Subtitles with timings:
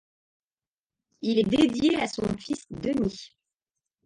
[1.21, 3.37] Il est dédié à son fils Denis.